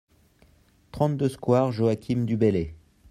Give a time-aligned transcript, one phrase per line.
[0.91, 2.73] trente-deux square Joachim du Bellay